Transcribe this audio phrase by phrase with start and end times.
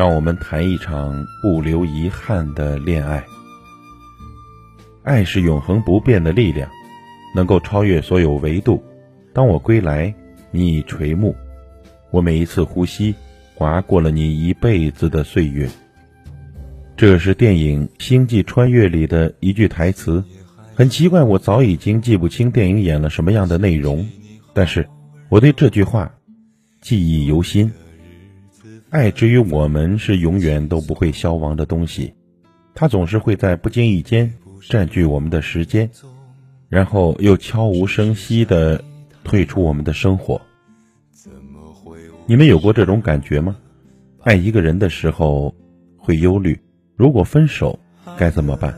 [0.00, 3.22] 让我们谈一场不留遗憾的恋爱。
[5.02, 6.70] 爱是永恒不变的力量，
[7.34, 8.82] 能够超越所有维度。
[9.34, 10.14] 当我归来，
[10.50, 11.36] 你已垂暮，
[12.10, 13.14] 我每一次呼吸，
[13.54, 15.68] 划过了你一辈子的岁月。
[16.96, 20.24] 这是电影《星际穿越》里的一句台词，
[20.74, 24.08] 很奇怪，我早已经记不清电影演了什么样的内容，
[24.54, 24.88] 但是
[25.28, 26.10] 我对这句话
[26.80, 27.70] 记忆犹新。
[28.90, 32.12] 爱之于我们是永远都不会消亡的东西，
[32.74, 34.34] 它总是会在不经意间
[34.68, 35.88] 占据我们的时间，
[36.68, 38.82] 然后又悄无声息地
[39.22, 40.40] 退出我们的生活。
[42.26, 43.56] 你们有过这种感觉吗？
[44.22, 45.54] 爱一个人的时候
[45.96, 46.60] 会忧虑。
[46.96, 47.78] 如果分手
[48.18, 48.76] 该怎么办？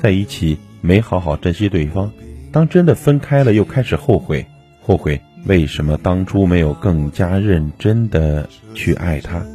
[0.00, 2.12] 在一起没好好珍惜对方，
[2.52, 4.46] 当真的分开了又开始后悔，
[4.80, 9.46] 后悔为什么当初没有更加认真的去爱他。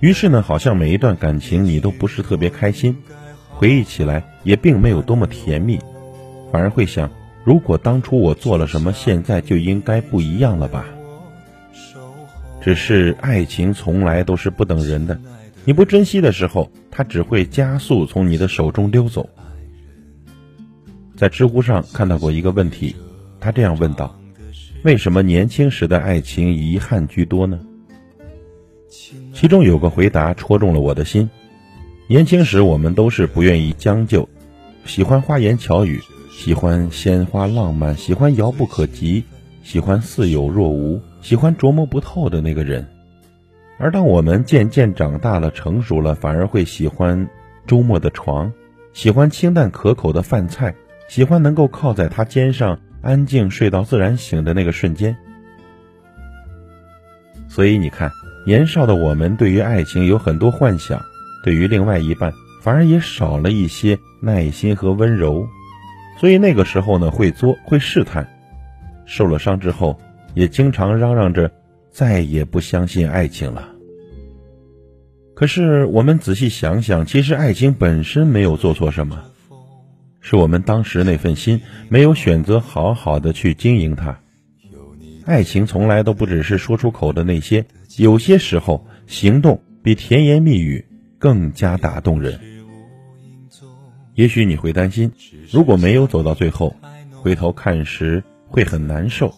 [0.00, 2.96] 于是呢，好像每一段感情你都不是特别开心，
[3.50, 5.78] 回忆起来也并没有多么甜蜜，
[6.50, 7.08] 反而会想，
[7.44, 10.86] 如果当初我做了什么，现在就应该不一样了吧。
[12.60, 15.20] 只是爱情从来都是不等人的。
[15.64, 19.30] 你不珍惜的时候，它只会加速从你的手中溜走。
[21.16, 22.96] 在知乎上看到过一个问题，
[23.38, 24.16] 他这样问道
[24.84, 27.60] ：“为什么年轻时的爱情遗憾居多呢？”
[29.32, 31.30] 其中有个回答戳中了我的心：
[32.08, 34.28] 年轻时我们都是不愿意将就，
[34.84, 39.24] 喜欢花言巧语，喜欢鲜花浪漫，喜欢遥不可及，
[39.62, 42.86] 喜欢似有若无，喜欢琢磨不透的那个人。
[43.78, 47.28] 而当我们渐渐长大了、成熟了，反而会喜欢
[47.66, 48.52] 周末的床，
[48.92, 50.74] 喜欢清淡可口的饭菜，
[51.08, 55.16] 喜欢能够靠在他肩上安静睡到自然醒的那个瞬间。
[57.48, 58.10] 所以你看，
[58.46, 61.02] 年少的我们对于爱情有很多幻想，
[61.44, 62.32] 对于另外一半
[62.62, 65.46] 反而也少了一些耐心和温柔，
[66.18, 68.26] 所以那个时候呢，会作会试探，
[69.04, 70.00] 受了伤之后，
[70.34, 71.50] 也经常嚷嚷着
[71.90, 73.68] 再也不相信爱情了。
[75.34, 79.24] 可是我们仔细想想，其实爱情本身没有做错什么，
[80.22, 81.60] 是我们当时那份心
[81.90, 84.18] 没有选择好好的去经营它。
[85.26, 87.66] 爱情从来都不只是说出口的那些，
[87.98, 90.86] 有些时候行动比甜言蜜语
[91.18, 92.40] 更加打动人。
[94.14, 95.12] 也许你会担心，
[95.50, 96.74] 如果没有走到最后，
[97.10, 99.34] 回头看时会很难受。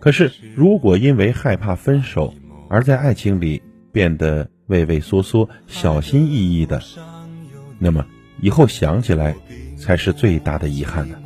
[0.00, 2.34] 可是如果因为害怕分手
[2.68, 4.50] 而在爱情里变得……
[4.66, 6.80] 畏畏缩缩、小心翼翼的，
[7.78, 8.06] 那么
[8.40, 9.36] 以后想起来
[9.84, 11.16] 才是最大的遗憾呢。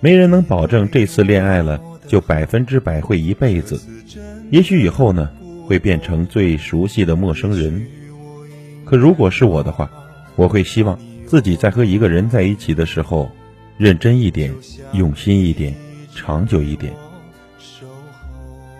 [0.00, 3.78] 没人能保证这次恋爱了就百分之百会一辈子，
[4.50, 5.30] 也许以后呢
[5.66, 7.86] 会变成最熟悉的陌生人。
[8.86, 9.90] 可如果是我的话，
[10.34, 13.30] 我会希望自己在和一个人在一起的时候，
[13.76, 14.50] 认真一点、
[14.94, 15.74] 用心一点、
[16.14, 16.90] 长久一点，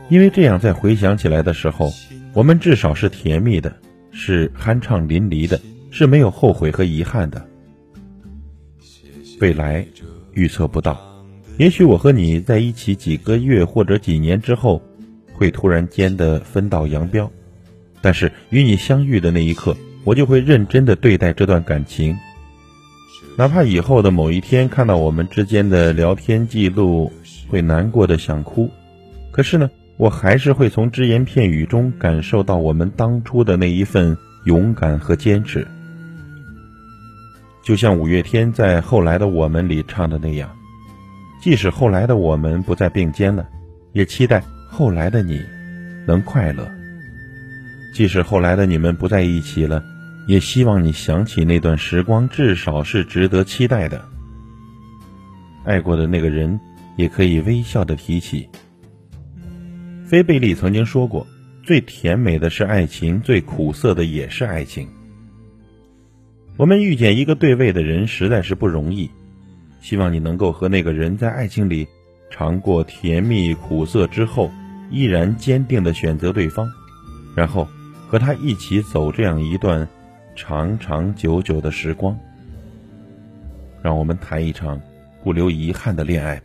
[0.08, 1.92] 因为这样在回想起来的时候。
[2.32, 3.74] 我们至少是甜蜜的，
[4.12, 5.58] 是酣畅淋漓的，
[5.90, 7.42] 是没有后悔和遗憾的。
[9.40, 9.86] 未来
[10.34, 10.98] 预测不到，
[11.58, 14.82] 也许我和你在一起几个月或者几年之后，
[15.32, 17.30] 会突然间的分道扬镳。
[18.00, 22.16] 但是与你相遇的那一刻，我就会认真的对待这段感情。
[23.36, 27.12] 哪怕以后的某一天看到我们之间的聊天记录，
[27.48, 28.70] 会难过的想哭。
[29.30, 29.70] 可是呢？
[29.98, 34.14] 我还是会从只言片语中感受到我们当初的那一份
[34.44, 35.66] 勇敢和坚持，
[37.66, 40.48] 就像五月天在《后来的我们》里唱的那样
[41.42, 43.44] ：“即使后来的我们不再并肩了，
[43.92, 44.40] 也期待
[44.70, 45.42] 后来的你
[46.06, 46.62] 能快乐；
[47.92, 49.82] 即使后来的你们不在一起了，
[50.28, 54.00] 也希望你想起那段时光，至少是值得期待的。
[55.64, 56.60] 爱过的那个人，
[56.96, 58.48] 也可以微笑的提起。”
[60.06, 61.26] 菲贝利曾经说过
[61.66, 64.88] ：“最甜美的是爱情，最苦涩的也是爱情。”
[66.58, 69.10] 我们遇见一个对味的人实在是不容易，
[69.82, 71.86] 希望你能够和那个人在爱情里
[72.30, 74.50] 尝过甜蜜苦涩之后，
[74.90, 76.66] 依然坚定的选择对方，
[77.34, 77.68] 然后
[78.08, 79.86] 和他一起走这样一段
[80.34, 82.18] 长长久久的时光。
[83.82, 84.80] 让我们谈一场
[85.22, 86.40] 不留遗憾的恋爱。